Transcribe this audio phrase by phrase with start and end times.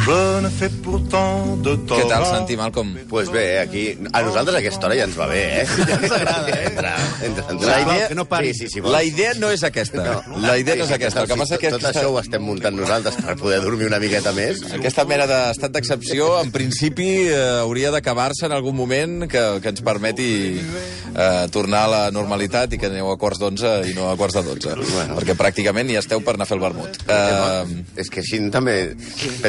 [0.00, 2.00] Je ne fais pourtant de tort.
[2.00, 2.94] Què tal, Santi, Malcolm?
[3.10, 3.82] Pues bé, aquí...
[4.16, 5.64] A nosaltres aquesta hora ja ens va bé, eh?
[5.66, 6.62] Ja ens agrada, eh?
[6.70, 6.92] Entre,
[7.28, 7.66] entre, entre...
[7.68, 8.26] La idea- que no.
[8.40, 8.92] Sí, sí, sí, vols.
[8.94, 10.22] La idea no és aquesta.
[10.40, 11.24] La idea no és aquesta.
[11.24, 13.98] El que passa és que Tot això ho estem muntant nosaltres per poder dormir una
[14.00, 14.62] miqueta més.
[14.72, 19.82] aquesta mena d'estat d'excepció, en principi, eh, hauria d'acabar-se en algun moment que, que ens
[19.84, 20.30] permeti
[20.60, 24.38] eh, tornar a la normalitat i que aneu a quarts d'onze i no a quarts
[24.40, 24.74] de dotze.
[24.80, 25.18] Bueno.
[25.20, 27.00] Perquè pràcticament ja esteu per anar a fer el vermut.
[27.06, 28.78] Eh, És que així també...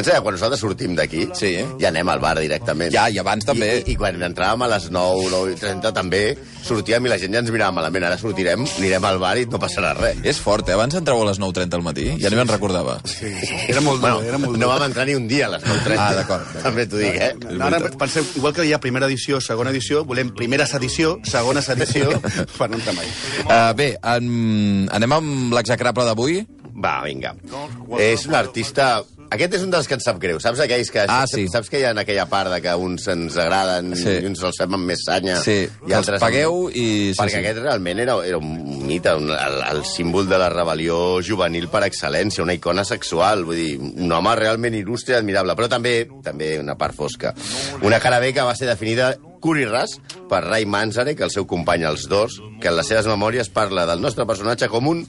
[0.02, 1.52] Pensa que quan nosaltres sortim d'aquí, Sí.
[1.78, 2.90] ja anem al bar directament.
[2.92, 3.68] Ja, i abans també.
[3.78, 6.22] I, i, i quan entràvem a les 9, 9 i 30 també
[6.66, 8.02] sortíem i la gent ja ens mirava malament.
[8.08, 10.18] Ara sortirem, anirem al bar i no passarà res.
[10.26, 10.74] és fort, eh?
[10.74, 12.08] Abans entrau a les 9.30 al matí.
[12.18, 12.98] Ja ni me'n recordava.
[13.68, 14.58] Era molt dur, Bueno, era molt dur.
[14.58, 15.98] no vam entrar ni un dia a les 9.30.
[15.98, 16.50] Ah, d'acord.
[16.64, 17.32] També t'ho dic, eh?
[17.60, 22.10] Ara penseu, igual que hi ha primera edició, segona edició, volem primera sedició, segona sedició,
[22.58, 23.06] per no entrar mai.
[23.46, 26.42] Uh, bé, en, anem amb l'execrable d'avui.
[26.82, 27.34] Va, vinga.
[28.00, 29.04] És un artista...
[29.32, 30.38] Aquest és un dels que ens sap greu.
[30.42, 31.04] Saps aquells que...
[31.08, 31.46] Ah, sí.
[31.52, 34.18] Saps que hi ha en aquella part de que uns ens agraden Sí.
[34.20, 36.20] i uns els fem amb més sanya Sí, i que els altres...
[36.20, 36.86] pagueu i...
[37.14, 37.40] Sí, Perquè sí.
[37.40, 41.84] aquest realment era, era un mite, un, el, el símbol de la rebel·lió juvenil per
[41.88, 46.54] excel·lència, una icona sexual, vull dir, un home realment il·lustre i admirable, però també també
[46.60, 47.34] una part fosca.
[47.82, 49.96] Una cara B que va ser definida curt i ras
[50.30, 54.00] per Ray Manzarek, el seu company als dos, que en les seves memòries parla del
[54.00, 55.02] nostre personatge com un,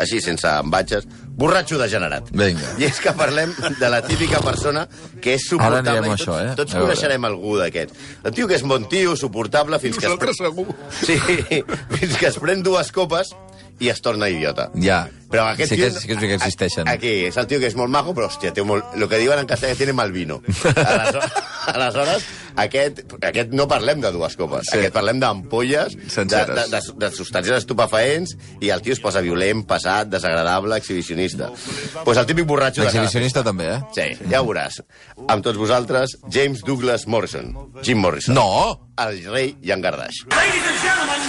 [0.00, 1.08] així sense embatxes,
[1.40, 2.30] borratxo degenerat.
[2.30, 2.74] Vinga.
[2.78, 4.86] I és que parlem de la típica persona
[5.20, 5.98] que és suportable.
[5.98, 6.54] Ara a això, eh?
[6.58, 7.92] Tots coneixerem algú d'aquest.
[8.24, 10.06] El tio que és bon tio, suportable, fins que...
[10.06, 10.66] es Nosaltres pre- segur.
[11.02, 11.18] Sí,
[11.98, 13.34] fins que es pren dues copes
[13.80, 14.68] i es torna idiota.
[14.76, 15.06] Ja.
[15.30, 15.86] Però aquest sí tio...
[15.86, 16.88] que, sí que, sí que existeixen.
[16.90, 18.96] Aquí, és el tio que és molt majo, però, hòstia, té molt...
[18.98, 20.40] Lo que diuen en castellà, tiene mal vino.
[20.74, 21.36] Aleshores,
[21.74, 22.26] aleshores
[22.58, 24.66] aquest, aquest no parlem de dues copes.
[24.66, 24.80] Sí.
[24.80, 29.62] Aquest parlem d'ampolles, de, de, de, de substàncies estupefaents, i el tio es posa violent,
[29.70, 31.52] passat, desagradable, exhibicionista.
[31.54, 32.88] Doncs pues el típic borratxo de...
[32.90, 33.80] L'exhibicionista també, eh?
[33.96, 34.82] Sí, ja ho veuràs.
[35.28, 37.54] Amb tots vosaltres, James Douglas Morrison.
[37.86, 38.34] Jim Morrison.
[38.34, 38.90] No!
[39.00, 40.26] El rei Llangardaix.
[40.34, 41.19] Ladies and gentlemen,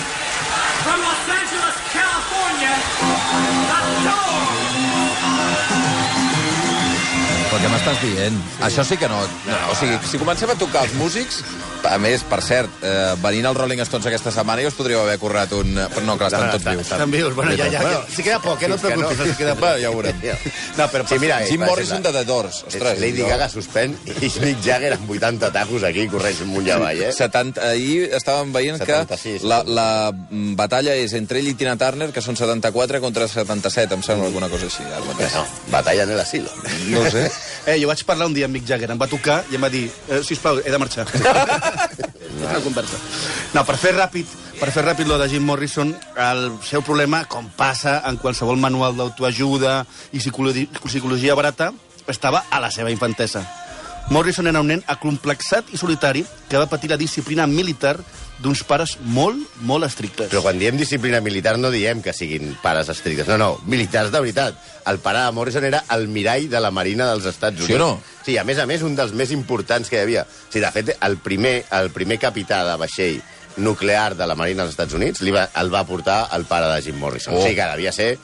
[7.61, 8.37] què m'estàs dient?
[8.65, 9.19] Això sí que no...
[9.47, 9.57] no.
[9.71, 11.43] O sigui, si comencem a tocar els músics...
[11.81, 15.15] A més, per cert, eh, venint als Rolling Stones aquesta setmana, jo us podríeu haver
[15.17, 15.71] currat un...
[15.89, 16.83] Però no, clar, estan tots vius.
[16.85, 17.81] Estan vius, bueno, ja, ja, ja.
[17.81, 18.67] Bueno, Si queda poc, eh?
[18.69, 19.81] No et preocupis, no, si queda Bueno, poc.
[19.81, 20.19] ja ho veurem.
[20.77, 22.59] No, però Sí, mira, Jim Morrison de The Doors.
[22.69, 26.73] Ostres, Lady jo- Gaga suspèn i Mick Jagger amb 80 tacos aquí corrents amunt i
[26.75, 27.09] avall, eh?
[27.17, 31.73] 70, ahir estàvem veient 76, que la, la mm, batalla és entre ell i Tina
[31.81, 34.85] Turner, que són 74 contra 77, em sembla alguna cosa així.
[34.85, 35.43] No,
[35.73, 36.53] batalla en el asilo.
[36.93, 37.25] No ho sé.
[37.65, 39.69] Eh, jo vaig parlar un dia amb Mick Jagger, em va tocar i em va
[39.69, 41.05] dir, eh, sisplau, he de marxar.
[42.41, 42.97] una conversa.
[43.53, 44.27] No, per fer ràpid,
[44.59, 48.97] per fer ràpid lo de Jim Morrison, el seu problema, com passa en qualsevol manual
[48.97, 51.71] d'autoajuda i psicologia, psicologia barata,
[52.07, 53.45] estava a la seva infantesa.
[54.09, 57.99] Morrison era un nen acomplexat i solitari que va patir la disciplina militar
[58.41, 60.29] d'uns pares molt, molt estrictes.
[60.31, 63.29] Però quan diem disciplina militar no diem que siguin pares estrictes.
[63.29, 64.57] No, no, militars de veritat.
[64.89, 67.69] El pare de Morrison era el mirall de la Marina dels Estats Units.
[67.69, 67.91] Sí o no?
[68.25, 70.25] Sí, a més a més, un dels més importants que hi havia.
[70.49, 73.21] Sí, de fet, el primer, el primer capità de vaixell
[73.57, 76.81] nuclear de la Marina dels Estats Units li va, el va portar el pare de
[76.85, 77.35] Jim Morrison.
[77.35, 77.41] Oh.
[77.41, 78.15] O sigui que devia ser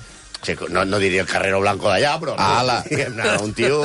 [0.69, 2.35] no, no diria el Carrero Blanco d'allà, però...
[2.37, 2.83] Ala.
[2.87, 3.81] diguem-ne, un tio...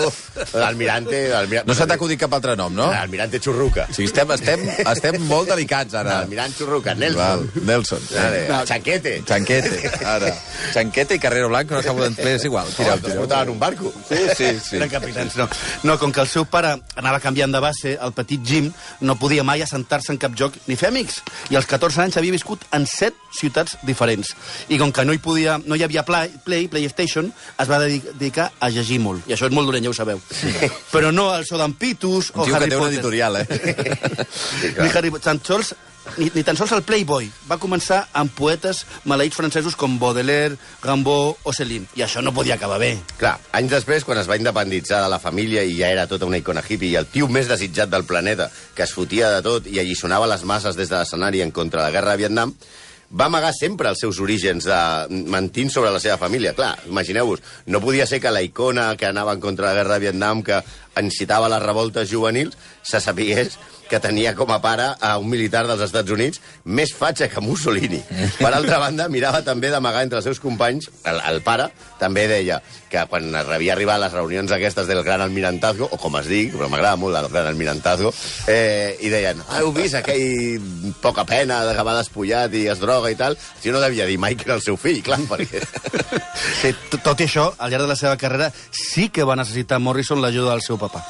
[0.53, 1.29] L'almirante...
[1.29, 2.89] l'almirante- No se t'ha acudit cap altre nom, no?
[2.93, 3.87] L'almirante Churruca.
[3.93, 6.19] Sigui, estem, estem, estem molt delicats, ara.
[6.21, 7.19] L'almirante Churruca, Nelson.
[7.19, 8.01] Val, Nelson.
[8.13, 8.43] Vale.
[8.69, 9.15] Chanquete.
[9.29, 10.33] Chanquete, ara.
[10.75, 12.69] Chanquete i Carrero Blanco no saben bé, és igual.
[12.77, 13.19] Tireu, Oh, tireu.
[13.25, 13.93] portaven un barco.
[14.09, 14.77] Sí, sí, sí.
[14.77, 15.49] Eren capitans, no.
[15.89, 18.71] No, com que el seu pare anava canviant de base, el petit Jim
[19.01, 21.23] no podia mai assentar-se en cap joc ni fer amics.
[21.51, 24.34] I als 14 anys havia viscut en 7 ciutats diferents.
[24.69, 28.03] I com que no hi, podia, no hi havia Play, Play PlayStation, es va dedi-
[28.19, 29.26] dedicar a llegir molt.
[29.28, 30.20] I això és molt dolent, ja ho sabeu.
[30.92, 32.98] Però no al so d'en Pitus Un o que Harry té una Potter.
[32.98, 33.47] editorial, eh?
[34.75, 34.86] clar.
[34.86, 35.75] Ni, Harry, tan sols,
[36.19, 37.28] ni, ni tan sols el Playboy.
[37.50, 41.86] Va començar amb poetes maleïts francesos com Baudelaire, Rimbaud o Céline.
[41.97, 42.97] I això no podia acabar bé.
[43.21, 46.41] Clar, anys després, quan es va independitzar de la família i ja era tota una
[46.42, 49.78] icona hippie i el tio més desitjat del planeta, que es fotia de tot i
[49.83, 52.54] allisonava les masses des de l'escenari en contra de la guerra de Vietnam,
[53.12, 54.78] va amagar sempre els seus orígens de
[55.32, 56.54] mentint sobre la seva família.
[56.56, 59.98] Clar, imagineu-vos, no podia ser que la icona que anava en contra de la guerra
[59.98, 60.62] de Vietnam, que
[61.00, 63.59] incitava les revoltes juvenils, se sapigués
[63.92, 68.00] que tenia com a pare a un militar dels Estats Units més fatxa que Mussolini.
[68.38, 71.68] Per altra banda, mirava també d'amagar entre els seus companys, el, el pare
[72.00, 72.62] també deia
[72.92, 76.54] que quan havia arribat a les reunions aquestes del Gran Almirantazgo, o com es dic,
[76.56, 78.14] però m'agrada molt el Gran Almirantazgo,
[78.48, 80.60] eh, i deien, ah, heu vist aquell
[81.04, 83.37] poca pena va despullat i es droga i tal?
[83.60, 85.63] Si no devia dir mai que era el seu fill, clar, perquè...
[86.63, 86.72] Sí,
[87.03, 90.53] tot i això, al llarg de la seva carrera, sí que va necessitar Morrison l'ajuda
[90.53, 91.03] del seu papa.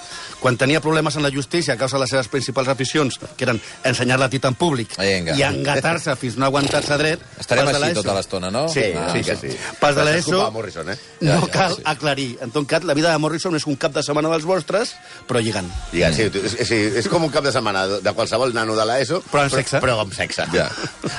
[0.42, 3.60] Quan tenia problemes en la justícia a causa de les seves principals aficions, que eren
[3.86, 5.36] ensenyar la tita en públic Vinga.
[5.38, 7.22] i engatar-se fins no aguantar-se dret...
[7.38, 8.64] Estarem així tota l'estona, no?
[8.68, 9.36] Sí, Ah, sí, sí.
[9.40, 9.52] sí.
[9.78, 10.96] Pas de Però l'ESO, eh?
[11.22, 11.82] no Ja, cal sí.
[11.86, 12.26] aclarir.
[12.42, 14.96] En tot cas, la vida de Morrison és un cap de setmana dels vostres,
[15.28, 15.70] però lligant.
[15.94, 19.22] Ja, sí, és, sí, és com un cap de setmana de qualsevol nano de l'ESO,
[19.30, 19.78] Però amb sexe.
[19.80, 20.48] Però, amb sexe.
[20.52, 20.66] Ja.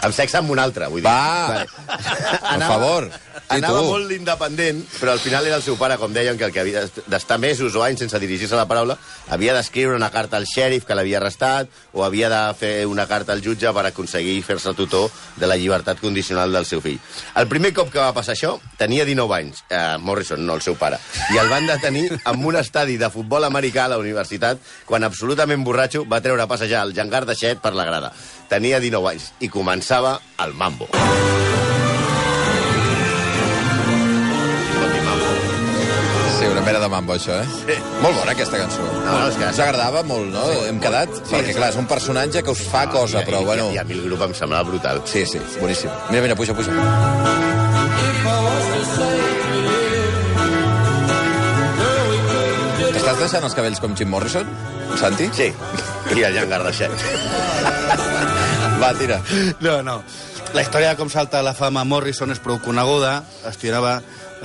[0.02, 1.08] amb sexe amb un altre, vull dir.
[1.14, 1.64] Va!
[1.88, 3.08] Per favor,
[3.58, 3.92] Anava tu?
[3.92, 6.86] molt independent, però al final era el seu pare, com deien, que el que havia
[7.08, 8.98] d'estar mesos o anys sense dirigir-se a la paraula,
[9.30, 13.34] havia d'escriure una carta al xèrif que l'havia arrestat, o havia de fer una carta
[13.34, 17.00] al jutge per aconseguir fer-se tutor de la llibertat condicional del seu fill.
[17.36, 20.78] El primer cop que va passar això, tenia 19 anys, eh, Morrison, no el seu
[20.80, 21.00] pare,
[21.34, 25.64] i el van detenir en un estadi de futbol americà a la universitat, quan absolutament
[25.64, 28.14] borratxo va treure a passejar el jangar de Xet per la grada.
[28.50, 30.90] Tenia 19 anys i començava el mambo.
[30.94, 31.63] Sí,
[36.66, 37.48] mena de mambo, això, eh?
[37.68, 37.78] Sí.
[38.02, 38.84] Molt bona, aquesta cançó.
[39.06, 40.44] No, no, és que- Us agradava molt, no?
[40.68, 41.10] Hem quedat?
[41.32, 43.70] Perquè, clar, és un personatge que us fa cosa, I- però, i, bueno...
[43.74, 45.02] I a mi el grup em semblava brutal.
[45.06, 45.90] Sí, sí, boníssim.
[46.10, 46.72] Mira, mira, puja, puja.
[52.94, 54.48] T'estàs deixant els cabells com Jim Morrison,
[55.00, 55.28] Santi?
[55.36, 55.50] Sí,
[56.14, 56.94] i el jangar de Xet.
[58.82, 59.20] Va, tira.
[59.64, 59.98] No, no.
[60.54, 63.24] La història de com salta la fama Morrison és prou coneguda.
[63.50, 63.96] Estudiava,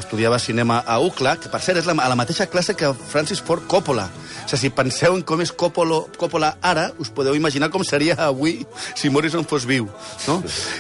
[0.01, 3.43] estudiava cinema a UCLA, que per cert és la, a la mateixa classe que Francis
[3.45, 4.07] Ford Coppola.
[4.09, 8.17] O sigui, si penseu en com és Coppola, Coppola ara, us podeu imaginar com seria
[8.25, 8.63] avui
[8.97, 9.91] si Morrison fos viu.
[10.25, 10.39] No?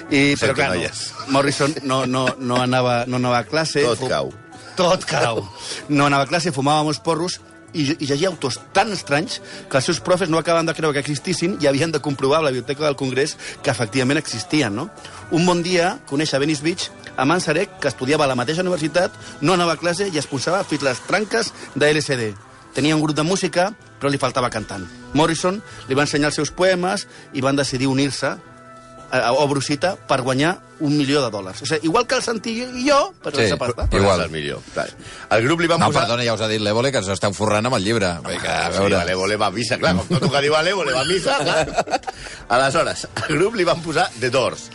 [0.08, 1.34] I, però clar, no.
[1.36, 3.84] Morrison no, no, no, anava, no anava a classe.
[3.84, 4.32] Tot cau.
[4.80, 5.44] Tot cau.
[5.92, 7.36] No anava a classe, fumava molts porros
[7.72, 11.04] i, i llegia autors tan estranys que els seus profes no acaben de creure que
[11.04, 14.88] existissin i havien de comprovar a la Biblioteca del Congrés que efectivament existien, no?
[15.30, 19.14] Un bon dia coneix a Venice Beach a Mansarek, que estudiava a la mateixa universitat,
[19.40, 22.28] no anava a classe i es posava fins les tranques de LSD.
[22.74, 24.84] Tenia un grup de música, però li faltava cantant.
[25.18, 28.36] Morrison li va ensenyar els seus poemes i van decidir unir-se
[29.10, 31.62] a, a Brusita per guanyar un milió de dòlars.
[31.62, 33.86] O sigui, igual que el Santi i jo, però Sí, sense pasta.
[33.90, 34.20] Però Igual.
[34.20, 34.60] és el millor.
[34.74, 34.86] Clar.
[35.36, 36.04] El grup li van No, posar...
[36.06, 38.12] perdona, ja us ha dit l'Evole que ens esteu forrant amb el llibre.
[38.28, 39.04] Vinga, a Ah, Sí, veure...
[39.08, 41.38] l'Evole va a missa, clar, com tot el que diu a l'Evole va a missa,
[41.42, 42.02] clar.
[42.48, 44.68] Aleshores, al grup li van posar The Doors,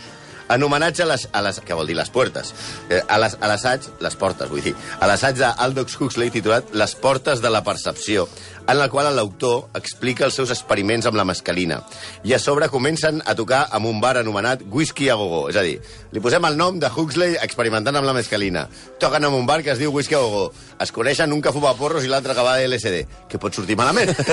[0.54, 1.58] en homenatge a les, a les...
[1.64, 2.50] què vol dir, les puertes?
[2.92, 6.92] Eh, a les- a l'assaig, les portes, vull dir, a l'assaig d'Aldous Huxley titulat Les
[7.00, 8.28] portes de la percepció,
[8.66, 11.82] en la qual l'autor explica els seus experiments amb la mescalina.
[12.24, 15.48] I a sobre comencen a tocar amb un bar anomenat Whisky a Gogo.
[15.50, 15.78] És a dir,
[16.12, 18.66] li posem el nom de Huxley experimentant amb la mescalina.
[19.00, 20.46] Toquen amb un bar que es diu Whisky a Gogo.
[20.80, 23.04] Es coneixen un que fuma porros i l'altre que va de LSD.
[23.28, 24.14] Que pot sortir malament.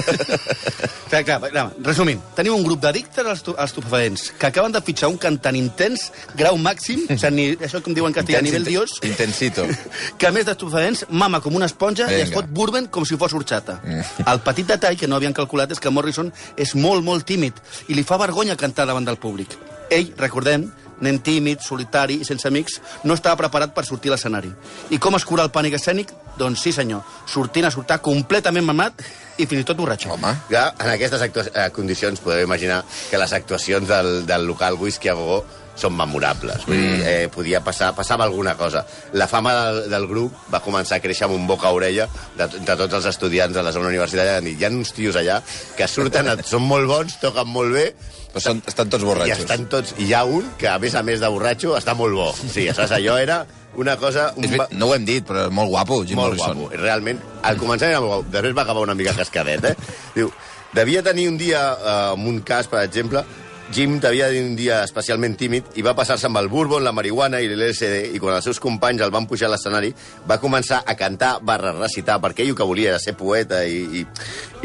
[1.12, 4.80] Clar, clar, clar, resumint, tenim un grup d'addictes als, tu- als estupefaents que acaben de
[4.80, 6.06] fitxar un cantant intens,
[6.40, 9.66] grau màxim, o sigui, ni, això com diuen en castellà, nivell dios, Intensito.
[10.20, 13.36] que a més d'estupefaents mama com una esponja i es fot bourbon com si fos
[13.36, 13.82] horxata.
[14.28, 17.58] El petit detall que no havien calculat és que Morrison és molt, molt tímid
[17.90, 19.56] i li fa vergonya cantar davant del públic.
[19.92, 20.68] Ell, recordem,
[21.02, 24.52] nen tímid, solitari i sense amics, no estava preparat per sortir a l'escenari.
[24.94, 26.14] I com es cura el pànic escènic?
[26.38, 29.02] Doncs sí, senyor, sortint a sortar completament mamat
[29.42, 30.14] i fins i tot borratxo.
[30.14, 35.10] Home, Ja, en aquestes eh, condicions podeu imaginar que les actuacions del, del local Whisky
[35.10, 35.42] a Gogó
[35.76, 36.66] són memorables.
[36.68, 38.86] Vull dir, eh, podia passar, passava alguna cosa.
[39.14, 42.48] La fama del, del grup va començar a créixer amb un boca a orella de,
[42.60, 44.42] de tots els estudiants de la zona universitària.
[44.46, 45.40] Dir, hi ha uns tios allà
[45.78, 47.88] que surten, són molt bons, toquen molt bé,
[48.32, 49.40] però són, estan tots i borratxos.
[49.46, 49.96] estan tots...
[49.98, 52.30] I hi ha un que, a més a més de borratxo, està molt bo.
[52.38, 52.92] Sí, saps?
[53.00, 53.42] Allò era
[53.80, 54.30] una cosa...
[54.36, 56.62] Un ver- no ho hem dit, però molt guapo, Jim molt Morrison.
[56.66, 56.78] guapo.
[56.84, 58.32] Realment, al començament era molt guapo.
[58.36, 59.76] Després va acabar una mica cascadet, eh?
[60.16, 60.32] Diu,
[60.76, 63.24] devia tenir un dia, eh, amb un cas, per exemple,
[63.72, 67.48] Jim tenir un dia especialment tímid i va passar-se amb el bourbon, la marihuana i
[67.48, 69.94] l'LSD i quan els seus companys el van pujar a l'escenari
[70.28, 74.02] va començar a cantar barra recitar perquè ell el que volia era ser poeta i,
[74.02, 74.06] i,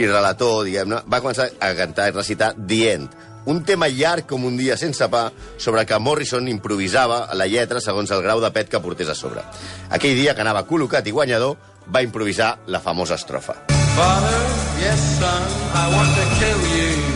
[0.03, 1.05] i relator, diguem-ne.
[1.07, 3.15] Va començar a cantar i recitar The End,
[3.47, 8.11] un tema llarg com un dia sense pa sobre que Morrison improvisava la lletra segons
[8.11, 9.45] el grau de pet que portés a sobre.
[9.91, 11.55] Aquell dia que anava col·locat i guanyador,
[11.87, 13.55] va improvisar la famosa estrofa.
[13.95, 14.43] Father,
[14.83, 15.47] yes, son,
[15.79, 17.16] I want to kill you.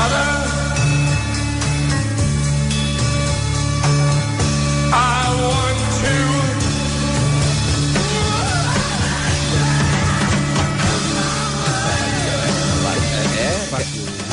[0.00, 0.28] mother.
[4.92, 6.14] I want to.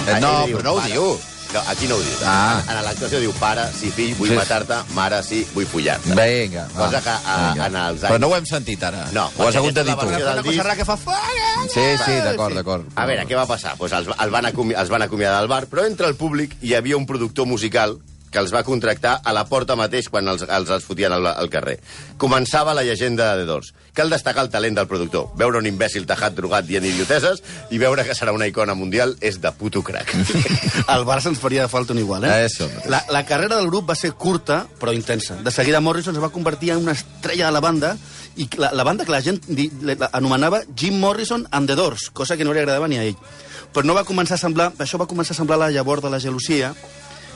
[0.10, 0.20] Eh?
[0.20, 1.37] No, però no ho diu.
[1.58, 2.18] No, aquí no ho diu.
[2.24, 2.62] Ah.
[2.70, 4.36] En l'actuació diu, pare, sí, fill, vull Sí.
[4.38, 6.14] matar-te, mare, sí, vull follar-te.
[6.14, 6.86] Vinga, va.
[6.86, 7.66] Cosa que a- Vinga.
[7.66, 9.08] en els Però anys- no ho hem sentit ara.
[9.12, 10.06] No, ho has hagut de dir tu.
[10.06, 10.98] Una cosa que fa...
[11.74, 12.86] Sí, sí, d'acord, d'acord.
[12.96, 13.76] A veure, què va passar?
[13.78, 16.76] Pues els, el van acomi els van acomiadar del bar, però entre el públic hi
[16.76, 17.98] havia un productor musical
[18.38, 21.50] que els va contractar a la porta mateix quan els, els, els fotien al, al
[21.50, 21.79] carrer.
[22.22, 23.72] Començava la llegenda de The Doors.
[23.98, 25.32] Cal destacar el talent del productor.
[25.41, 27.41] Veure un imbècil tajat, drogat, dient idioteses
[27.74, 30.13] i veure que serà una icona mundial és de puto crack.
[30.94, 32.46] Al Barça ens faria falta un igual, eh?
[32.46, 32.91] Eso mateix.
[32.94, 35.39] La, la carrera del grup va ser curta, però intensa.
[35.41, 37.96] De seguida Morrison es va convertir en una estrella de la banda
[38.38, 42.12] i la, la banda que la gent di, la, anomenava Jim Morrison and the Doors,
[42.13, 43.17] cosa que no li agradava ni a ell.
[43.74, 46.22] Però no va començar a semblar, això va començar a semblar la llavor de la
[46.22, 46.75] gelosia,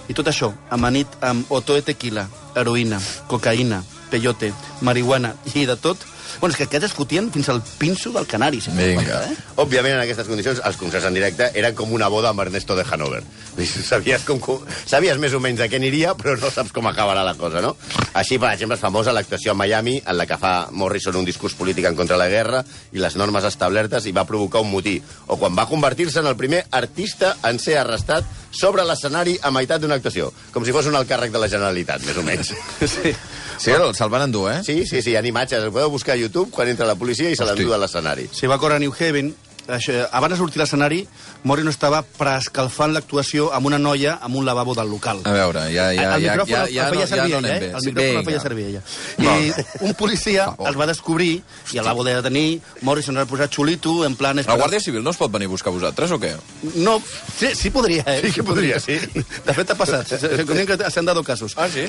[0.10, 3.82] i tot això, amanit amb otoe tequila, heroïna, cocaïna,
[4.12, 6.08] peyote, marihuana i de tot.
[6.40, 8.62] Bueno, és que aquests es fotien fins al pinso del canari.
[8.62, 9.22] Si Vinga.
[9.28, 9.36] Eh?
[9.62, 12.86] Òbviament, en aquestes condicions, els concerts en directe eren com una boda amb Ernesto de
[12.90, 13.22] Hanover.
[13.62, 17.26] Sabies, com, com, sabies més o menys de què aniria, però no saps com acabarà
[17.28, 17.76] la cosa, no?
[18.18, 21.56] Així, per exemple, és famosa l'actuació a Miami, en la que fa Morrison un discurs
[21.60, 24.98] polític en contra de la guerra i les normes establertes i va provocar un motí.
[25.28, 29.82] O quan va convertir-se en el primer artista en ser arrestat sobre l'escenari a meitat
[29.82, 30.32] d'una actuació.
[30.52, 32.56] Com si fos un alt càrrec de la Generalitat, més o menys.
[32.92, 33.14] Sí.
[33.62, 34.60] Sí, el- se'l van endur, eh?
[34.66, 35.62] Sí, sí, sí, hi ha imatges.
[35.64, 38.28] El podeu buscar a YouTube quan entra la policia i se l'endú a l'escenari.
[38.34, 39.36] Si va córrer a New Haven,
[39.72, 41.04] això, abans de sortir a l'escenari,
[41.44, 45.22] Morrison estava preescalfant l'actuació amb una noia amb un lavabo del local.
[45.24, 47.32] A veure, ja, ja, el ja, micròfon ja, el, ja, el feia no, ja servir
[47.32, 47.72] no ella, eh?
[47.72, 48.24] El micròfon el vinga.
[48.32, 48.82] feia servir ella.
[49.22, 51.32] I un policia els va descobrir
[51.72, 52.60] i el va voler detenir.
[52.82, 54.38] Morrison el va posar xulito, en plan...
[54.42, 56.34] La Guàrdia Civil no us pot venir a buscar vosaltres, o què?
[56.82, 56.98] No,
[57.38, 58.22] sí, sí podria, eh?
[58.26, 58.98] Sí que podria, sí.
[59.46, 60.08] De fet, ha passat.
[60.08, 61.54] Se- se- s'han dado casos.
[61.58, 61.86] Ah, sí?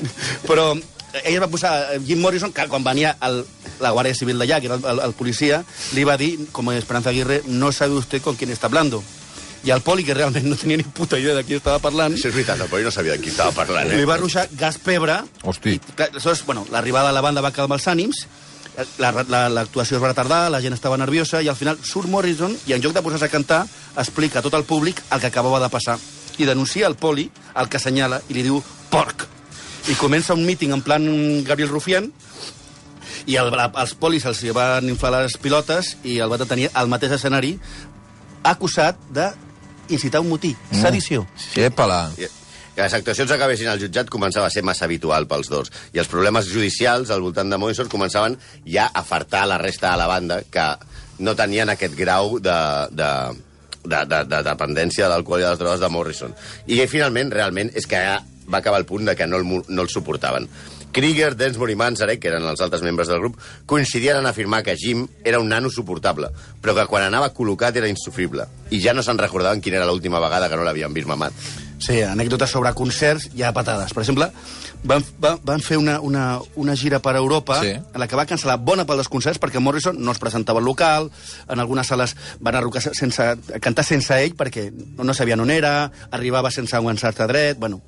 [0.47, 0.75] Però
[1.23, 1.73] ella va posar...
[2.05, 3.43] Jim Morrison, que quan venia el,
[3.83, 7.11] la Guàrdia Civil d'allà, que era el, el, el policia, li va dir, com Esperanza
[7.13, 9.03] Aguirre, no sabe usted con quién está hablando.
[9.63, 12.27] I el poli, que realment no tenia ni puta idea de qui estava parlant, Això
[12.27, 13.99] és veritat, el Poi no sabia de qui estava parlant, eh?
[13.99, 15.21] li va ruixar gas pebre.
[15.47, 15.77] Hosti.
[15.77, 18.25] I, clar, aleshores, bueno, l'arribada de la banda va calmar els ànims,
[18.99, 22.57] l'actuació la, l'actuació es va retardar, la gent estava nerviosa, i al final surt Morrison
[22.67, 23.63] i en lloc de posar-se a cantar,
[23.95, 25.95] explica a tot el públic el que acabava de passar.
[26.41, 28.59] I denuncia el poli, el que assenyala, i li diu
[28.91, 29.29] porc.
[29.91, 31.03] I comença un míting en plan
[31.43, 32.11] Gabriel Rufián,
[33.27, 37.13] i el, els polis els van inflar les pilotes i el va detenir al mateix
[37.17, 37.53] escenari
[38.43, 39.29] acusat de
[39.89, 41.27] incitar un motí, sedició.
[41.55, 42.09] Épala.
[42.17, 42.31] I-
[42.73, 45.67] Que les actuacions acabessin al jutjat començava a ser massa habitual pels dos.
[45.93, 48.33] I els problemes judicials al voltant de Morrison començaven
[48.65, 50.65] ja a fartar la resta de la banda que
[51.19, 52.55] no tenien aquest grau de,
[52.89, 53.11] de,
[53.85, 56.33] de, de, de dependència de l'alcohol i de les drogues de Morrison.
[56.65, 58.01] I finalment, realment, és que
[58.51, 60.47] va acabar el punt de que no el, no el suportaven.
[60.93, 64.75] Krieger, Densmore i Manzarek, que eren els altres membres del grup, coincidien en afirmar que
[64.77, 66.29] Jim era un nano suportable,
[66.61, 68.45] però que quan anava col·locat era insufrible.
[68.69, 71.33] I ja no se'n recordaven quina era l'última vegada que no l'havien vist mamat.
[71.83, 73.91] Sí, anècdotes sobre concerts i a patades.
[73.91, 74.29] Per exemple,
[74.87, 77.73] van, van, van fer una, una, una gira per Europa Sí.
[77.73, 80.65] en la que va cancel·lar bona part dels concerts perquè Morrison no es presentava al
[80.69, 81.09] local,
[81.49, 83.25] en algunes sales van arrucar sense,
[83.59, 87.57] cantar sense ell perquè no, no sabien on era, arribava sense aguançar-se dret...
[87.59, 87.81] Bueno,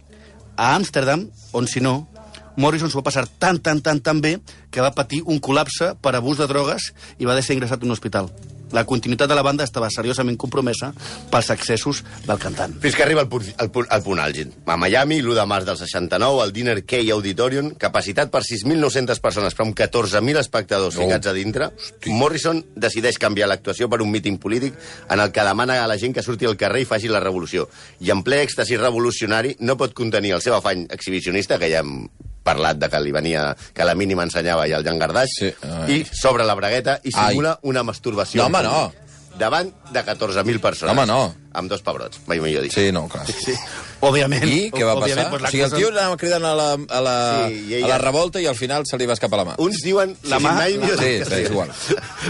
[0.55, 2.07] a Amsterdam, on si no,
[2.55, 4.37] Morrison s'ho va passar tan, tan, tan, tan bé
[4.71, 7.95] que va patir un col·lapse per abús de drogues i va ser ingressat a un
[7.95, 8.31] hospital.
[8.73, 10.91] La continuïtat de la banda estava seriosament compromesa
[11.31, 12.73] pels excessos del cantant.
[12.81, 14.51] Fins que arriba el punt, el punt, el punt àlgid.
[14.65, 19.55] A Miami, l'1 de març del 69, al Dinner Key Auditorium, capacitat per 6.900 persones,
[19.55, 21.01] però amb 14.000 espectadors Oh.
[21.05, 21.69] ficats a dintre,
[22.07, 24.73] Morrison decideix canviar l'actuació per un míting polític
[25.09, 27.69] en el que demana a la gent que surti al carrer i faci la revolució.
[27.99, 32.07] I en ple èxtasi revolucionari no pot contenir el seu afany exhibicionista, que ja hem
[32.45, 35.97] parlat de que li venia, que la mínima ensenyava ja el llangardaix, Sí, ai.
[35.97, 37.31] i s'obre la bragueta i Ai.
[37.33, 38.43] simula una masturbació.
[38.43, 38.93] No, home, no.
[39.35, 40.93] Davant de 14.000 persones.
[40.95, 41.33] Home, no.
[41.59, 42.71] Amb dos pebrots, mai millor dit.
[42.71, 43.25] Sí, no, clar.
[43.27, 43.55] Sí.
[44.01, 44.43] Òbviament.
[44.45, 45.39] I què va òbviament, passar?
[45.39, 47.13] doncs, o sigui, el tio anava cridant a la, a la,
[47.47, 49.55] Sí, i ella- a la revolta i al final se li va escapar la mà.
[49.57, 50.15] Uns diuen...
[50.29, 51.27] La mà- mai millor Sí, dit.
[51.27, 51.71] sí, és igual.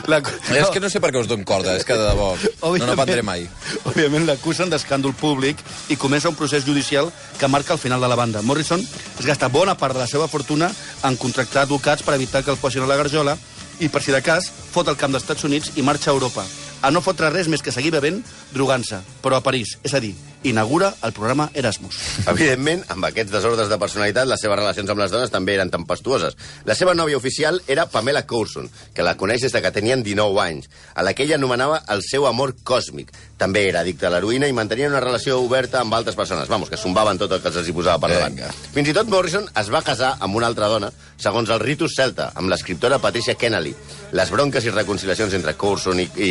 [0.08, 0.22] La...
[0.56, 3.24] És que no sé per què us dono corda, és que de debò no n'aprendré
[3.26, 3.48] mai.
[3.90, 5.58] Òbviament l'acusen d'escàndol públic
[5.90, 8.42] i comença un procés judicial que marca el final de la banda.
[8.42, 8.80] Morrison
[9.20, 10.72] es gasta bona part de la seva fortuna
[11.04, 13.36] en contractar advocats per evitar que el posin a la garjola
[13.80, 16.46] i, per si de cas, fot el camp dels Estats Units i marxa a Europa.
[16.86, 18.20] A no fotre res més que seguir bevent,
[18.54, 19.72] drogant-se, però a París.
[19.82, 20.12] És a dir,
[20.46, 21.98] inaugura el programa Erasmus.
[22.30, 26.38] Evidentment, amb aquests desordres de personalitat, les seves relacions amb les dones també eren tempestuoses.
[26.70, 30.42] La seva nòvia oficial era Pamela Coulson, que la coneix des de que tenien 19
[30.44, 33.10] anys, a la que ella anomenava el seu amor còsmic.
[33.42, 36.48] També era addicte a l'heroïna i mantenia una relació oberta amb altres persones.
[36.54, 38.38] Vamos, que zumbaven tot el que se'ls hi posava per davant.
[38.78, 42.30] Fins i tot Morrison es va casar amb una altra dona, segons el ritus celta,
[42.36, 43.74] amb l'escriptora Patricia Kennelly.
[44.16, 46.30] Les bronques i reconciliacions entre Coulson i, i,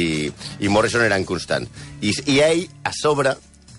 [0.64, 1.69] i Morrison eren constants.
[2.00, 3.35] I, I ell, a sobre,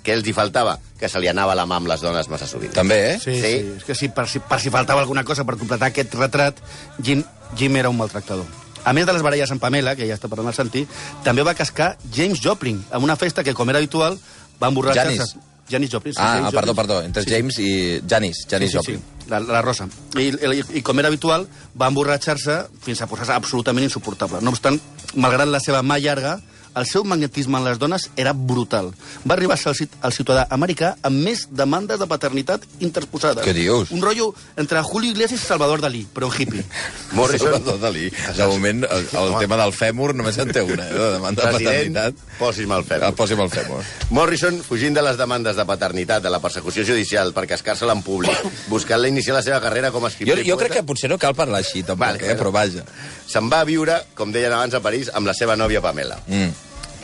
[0.05, 0.75] què els hi faltava?
[1.00, 2.74] Que se li anava la mà amb les dones massa sovint.
[2.75, 3.15] També, eh?
[3.17, 3.41] Sí, sí.
[3.41, 3.55] Sí.
[3.63, 3.74] sí.
[3.79, 6.62] És que si, per, si, per si faltava alguna cosa per completar aquest retrat,
[7.01, 7.24] Jim,
[7.57, 8.45] Jim era un maltractador.
[8.85, 10.83] A més de les baralles amb Pamela, que ja està parlant el Santi,
[11.25, 14.19] també va cascar James Joplin, en una festa que, com era habitual,
[14.62, 15.17] va emborratxar-se...
[15.17, 15.35] Janis.
[15.65, 16.13] Janis Joplin.
[16.13, 16.88] Sí, Ah, Janis ah, perdó, Joplin.
[16.93, 17.01] perdó.
[17.07, 17.69] Entre James i
[18.05, 19.00] Janis, Janis sí, sí, Joplin.
[19.01, 19.88] Sí, la, la Rosa.
[20.20, 24.41] I, i, I com era habitual, va emborratxar-se fins a posar-se absolutament insuportable.
[24.41, 24.79] No obstant,
[25.15, 26.38] malgrat la seva mà llarga,
[26.75, 28.91] el seu magnetisme en les dones era brutal.
[29.27, 33.44] Va arribar a ser el, ciutadà americà amb més demandes de paternitat interposades.
[33.46, 33.91] Què dius?
[33.96, 36.65] Un rotllo entre Julio Iglesias i Salvador Dalí, però en hippie.
[37.17, 38.10] Morrison, Salvador Dalí.
[38.10, 40.94] De moment, el, el tema del fèmur només en té una, eh?
[40.96, 42.24] De demanda de paternitat.
[42.39, 43.15] posi'm el Ah, fem.
[43.17, 43.82] Posi'm el fèmur.
[44.15, 48.36] Morrison, fugint de les demandes de paternitat, de la persecució judicial per cascar-se-la en públic,
[48.70, 51.17] buscant-la iniciar la seva carrera com a Jo, escriptor i jo crec que potser no
[51.22, 52.38] cal parlar així, tampoc, Vale, eh?
[52.38, 52.86] però vaja.
[53.27, 56.20] Se'n va a viure, com deien abans, a París, amb la seva nòvia Pamela.
[56.27, 56.51] Mm.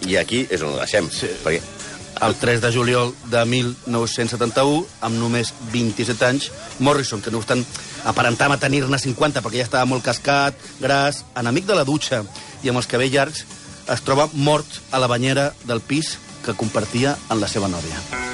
[0.10, 1.10] I aquí és on ho deixem.
[1.14, 1.30] Sí.
[1.44, 1.62] Perquè
[2.22, 7.64] El 3 de juliol de 1971, amb només 27 anys, Morrison, que no obstant
[8.06, 12.22] aparentava tenir-ne 50 perquè ja estava molt cascat, gras, enemic de la dutxa
[12.62, 13.46] i amb els cabells llargs,
[13.90, 18.31] es troba mort a la banyera del pis que compartia amb la seva nòvia.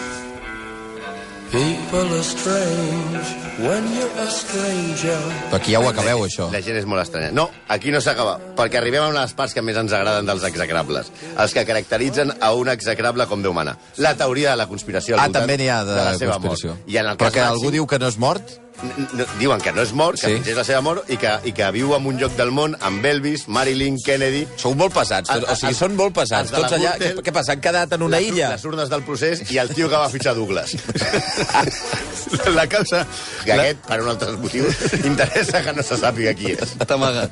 [1.52, 3.28] People are strange
[3.64, 5.16] when you're a stranger.
[5.48, 6.50] Però aquí ja ho acabeu, això.
[6.52, 7.32] La gent és molt estranya.
[7.32, 10.28] No, aquí no s'acaba, perquè arribem a una de les parts que més ens agraden
[10.28, 11.10] dels execrables.
[11.40, 13.78] Els que caracteritzen a un execrable com Déu mana.
[13.96, 16.76] La teoria de la conspiració al Ah, també n'hi ha de, la seva conspiració.
[16.76, 16.90] mort.
[16.92, 18.58] I en el Però que màxim, algú diu que no és mort?
[18.84, 20.54] N- n- diuen que no és mort, que Sí.
[20.54, 23.48] la seva mort, i que, i que viu en un lloc del món amb Elvis,
[23.48, 24.46] Marilyn, Kennedy...
[24.58, 25.30] Sou molt pesats.
[25.30, 26.52] Tots, El- o sigui, el- són molt pesats.
[26.52, 26.94] la Tots allà...
[26.98, 27.52] Gürtel, Què, què passa?
[27.58, 28.50] Han quedat en una les, illa?
[28.56, 30.76] Les urnes del procés i el tio que va fitxar Douglas.
[32.54, 33.06] La causa...
[33.46, 34.66] que aquest, per un altre motiu,
[35.08, 36.74] interessa que no se sàpiga qui és.
[36.78, 37.32] Està amagat.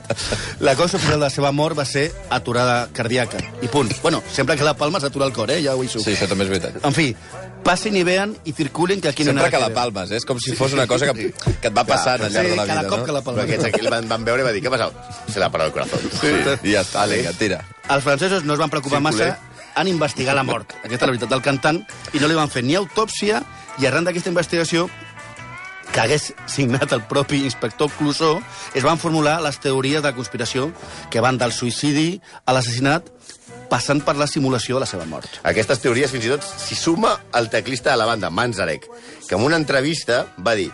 [0.63, 3.41] La causa oficial de la seva mort va ser aturada cardíaca.
[3.61, 3.91] I punt.
[4.03, 5.61] Bueno, sempre que la palma s'atura el cor, eh?
[5.65, 6.79] Ja ho he Sí, això també és veritat.
[6.85, 7.09] En fi,
[7.65, 10.17] passin i vean i circulen que aquí no Sempre que la palmes, eh?
[10.21, 12.55] és com si fos una cosa que, que et va passant al llarg Sí, de
[12.59, 13.05] la cada vida, cop no?
[13.05, 13.43] que la Però palma.
[13.43, 15.15] aquests aquí el van, van veure i va dir, què ha passat?
[15.31, 15.99] Se l'ha parat el corazón.
[16.21, 16.31] Sí,
[16.69, 17.61] i ja està, vinga, tira.
[17.89, 19.29] Els francesos no es van preocupar Circuler.
[19.35, 20.71] massa en investigar la mort.
[20.83, 21.81] Aquesta és la veritat del cantant.
[22.13, 23.43] I no li van fer ni autòpsia
[23.79, 24.89] i arran d'aquesta investigació
[25.91, 28.41] que hagués signat el propi inspector Clouseau,
[28.73, 30.71] es van formular les teories de conspiració
[31.09, 33.07] que van del suïcidi a l'assassinat
[33.69, 35.39] passant per la simulació de la seva mort.
[35.43, 38.89] Aquestes teories fins i tot s'hi suma el teclista de la banda, Manzarek,
[39.29, 40.69] que en una entrevista va dir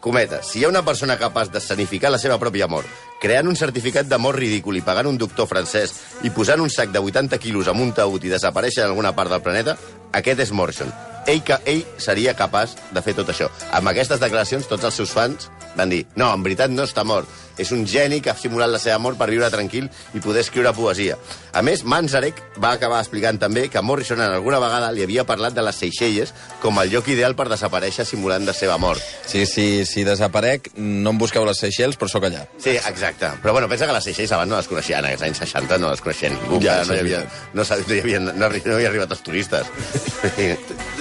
[0.00, 2.88] cometa, si hi ha una persona capaç d'escenificar la seva pròpia mort,
[3.20, 5.92] creant un certificat de mort ridícul i pagant un doctor francès
[6.24, 9.30] i posant un sac de 80 quilos amb un taüt i desaparèixer en alguna part
[9.30, 9.76] del planeta,
[10.16, 10.90] aquest és Morrison.
[11.28, 13.50] Ell, que, ell seria capaç de fer tot això.
[13.76, 17.28] Amb aquestes declaracions, tots els seus fans van dir no, en veritat no està mort.
[17.60, 20.72] És un geni que ha simulat la seva mort per viure tranquil i poder escriure
[20.76, 21.18] poesia.
[21.52, 25.54] A més, Manzarek va acabar explicant també que Morrison en alguna vegada li havia parlat
[25.56, 29.02] de les Seychelles com el lloc ideal per desaparèixer simulant la seva mort.
[29.26, 32.46] Sí, sí, si desaparec, no em busqueu les Seychelles, però sóc allà.
[32.58, 33.32] Sí, exacte.
[33.42, 35.90] Però bueno, pensa que les Seychelles abans no les coneixien, en els anys 60 no
[35.90, 38.90] les coneixien ningú, Ja, no, hi havia, no, no, hi havia, no, no hi havia
[38.92, 39.66] arribat els turistes.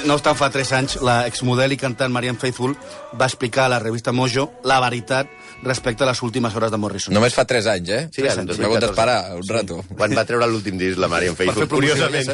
[0.07, 2.75] No obstant, fa 3 anys, la exmodel i cantant Marianne Faithfull
[3.19, 5.27] va explicar a la revista Mojo la veritat
[5.63, 7.13] respecte a les últimes hores de Morrison.
[7.13, 8.01] Només fa 3 anys, eh?
[8.15, 8.85] Sí, en hagut 2014.
[8.85, 9.79] d'esperar un rato.
[9.97, 12.29] Quan va treure l'últim disc, la Marian fer Facebook, curiosament.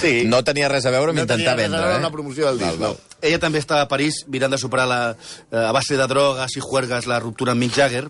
[0.00, 1.94] Sí, No tenia res a veure amb no tenia intentar res a vendre, eh?
[2.00, 2.96] amb la promoció del disc, Val, val.
[2.98, 3.18] no.
[3.22, 5.00] Ella també estava a París mirant de superar la,
[5.50, 8.06] eh, a base de drogues i juergues la ruptura amb Mick Jagger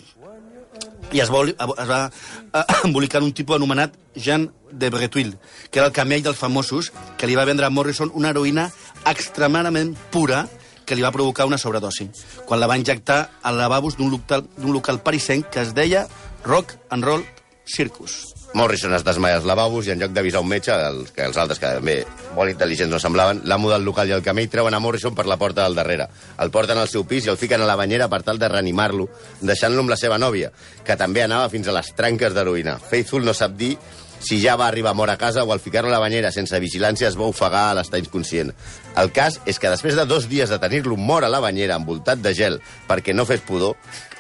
[1.13, 5.37] i es, vol, es va eh, embolicar en un tipus anomenat Jean de Bretuil,
[5.71, 8.67] que era el camell dels famosos, que li va vendre a Morrison una heroïna
[9.09, 10.43] extremadament pura
[10.89, 12.09] que li va provocar una sobredosi,
[12.49, 16.07] quan la va injectar al lavabos d'un local, local parisenc que es deia
[16.45, 17.25] Rock and Roll
[17.69, 18.23] Circus.
[18.55, 21.59] Morrison es desmaia als lavabos i en lloc d'avisar un metge, els, que els altres,
[21.61, 21.99] que també
[22.33, 25.37] molt intel·ligents no semblaven, l'amo del local i el camell treuen a Morrison per la
[25.37, 26.09] porta del darrere.
[26.41, 29.11] El porten al seu pis i el fiquen a la banyera per tal de reanimar-lo,
[29.45, 30.49] deixant-lo amb la seva nòvia,
[30.85, 32.79] que també anava fins a les tranques d'heroïna.
[32.89, 33.75] Faithful no sap dir
[34.21, 37.09] si ja va arribar mort a casa o al ficar-lo a la banyera sense vigilància
[37.09, 38.53] es va ofegar a l'estar inconscient.
[38.99, 42.23] El cas és que després de dos dies de tenir-lo mort a la banyera envoltat
[42.23, 43.77] de gel perquè no fes pudor,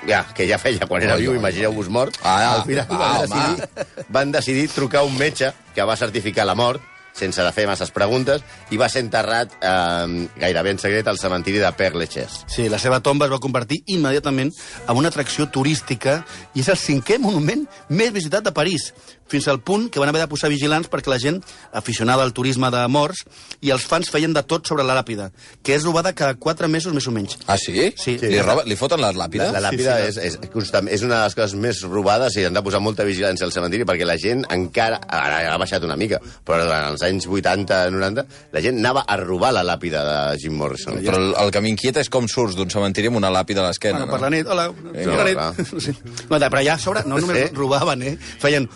[0.07, 4.07] ja, que ja feia quan era viu, imagineu-vos mort, Ah, al final va, van, decidir,
[4.09, 6.83] van decidir trucar un metge que va certificar la mort
[7.19, 11.59] sense de fer masses preguntes, i va ser enterrat eh, gairebé en secret al cementiri
[11.59, 12.45] de Père Lachaise.
[12.47, 14.53] Sí, la seva tomba es va convertir immediatament
[14.87, 16.21] en una atracció turística
[16.55, 18.93] i és el cinquè monument més visitat de París.
[19.29, 21.41] Fins al punt que van haver de posar vigilants perquè la gent
[21.73, 23.25] aficionada al turisme de morts
[23.61, 25.31] i els fans feien de tot sobre la làpida,
[25.63, 27.37] que és robada cada quatre mesos més o menys.
[27.47, 27.93] Ah, sí?
[27.97, 28.17] Sí.
[28.23, 29.51] Li, roba, li foten la làpida?
[29.53, 32.57] La, la làpida és, és, constant, és una de les coses més robades i han
[32.57, 35.01] de posar molta vigilància al cementiri perquè la gent encara...
[35.09, 39.53] Ara ha baixat una mica, però durant els anys 80-90 la gent anava a robar
[39.57, 40.99] la làpida de Jim Morrison.
[41.05, 44.05] Però el, el que m'inquieta és com surts d'un cementiri amb una làpida a l'esquena,
[44.05, 44.37] Bueno, per la no?
[44.37, 45.49] nit, hola, Vinga, bona va.
[45.57, 45.75] nit.
[45.89, 45.93] Sí.
[46.29, 47.55] No, però allà a sobre no només Sí.
[47.55, 48.15] robaven, eh?
[48.43, 48.67] Feien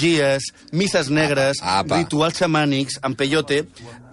[0.00, 1.96] orgies, misses negres, Apa.
[2.00, 3.66] rituals xamànics, amb peyote,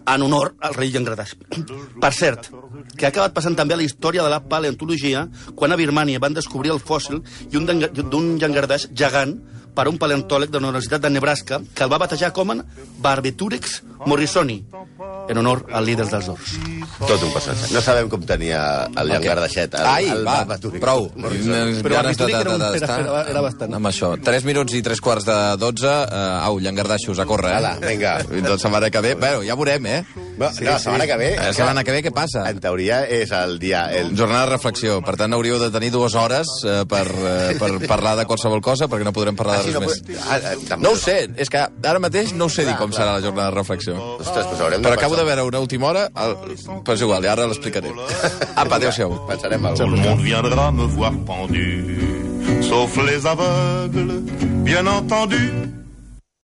[0.08, 1.36] en honor al rei Llangradaix.
[2.02, 2.50] Per cert,
[2.98, 6.34] que ha acabat passant també a la història de la paleontologia quan a Birmània van
[6.36, 7.22] descobrir el fòssil
[7.52, 9.36] i un d'en- d'un llangardaix gegant
[9.78, 12.64] per un paleontòleg de la Universitat de Nebraska que el va batejar com en
[13.04, 14.66] Barbitúrex morrisoni,
[15.30, 16.54] en honor al líder dels Dors.
[17.08, 17.74] Tot un personatge.
[17.74, 18.62] No sabem com tenia
[18.96, 19.74] el llangardaixet.
[19.76, 21.10] El, Ai, el va, Barbatúric prou.
[21.16, 21.52] Morrison.
[21.52, 23.74] Unes Però ganes de- un- de- de- era- era- era bastant.
[23.74, 24.14] Amb això.
[24.24, 25.86] 3 minuts i 3 quarts de 12.
[25.88, 27.58] Uh, au, llangardaixos, a córrer, eh?
[27.58, 28.18] Ala, vinga.
[28.24, 29.16] Fins la setmana que ve.
[29.16, 30.06] Bueno, ja veurem, eh?
[30.38, 31.36] No, no, la setmana que ve...
[31.36, 32.44] La setmana que ve què passa?
[32.50, 33.88] En teoria és el dia...
[33.92, 34.16] El...
[34.18, 35.02] Jornada de reflexió.
[35.02, 38.88] Per tant, hauríeu de tenir dues hores eh, per, eh, per parlar de qualsevol cosa,
[38.88, 40.20] perquè no podrem parlar Ah, de sí, res no, més.
[40.30, 42.92] ah, ah, també- No ho sé, és que ara mateix no ho sé dir com
[42.92, 43.02] clar.
[43.02, 43.87] serà la jornada de reflexió.
[43.96, 46.36] Ostres, doncs haurem de Però acabo de veure una última hora, el...
[46.84, 47.94] però és igual, ara l'explicaré.
[48.62, 49.16] Apa, adéu-siau.
[49.30, 51.66] Pensarem alguna monde viendra me voir pendu,
[52.68, 54.22] sauf les aveugles,
[54.66, 55.77] bien entendu.